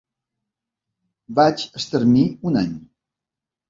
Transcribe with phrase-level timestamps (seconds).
[1.41, 2.77] Vaig estar-m’hi un any.